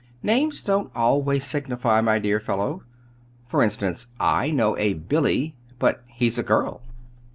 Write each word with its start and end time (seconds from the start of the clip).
Names 0.23 0.63
don't 0.63 0.91
always 0.95 1.43
signify, 1.43 2.01
my 2.01 2.17
dear 2.17 2.39
fellow. 2.39 2.81
For 3.45 3.61
instance, 3.61 4.07
I 4.19 4.49
know 4.49 4.75
a 4.79 4.95
'Billy' 4.95 5.55
but 5.77 6.01
he's 6.07 6.39
a 6.39 6.43
girl." 6.43 6.81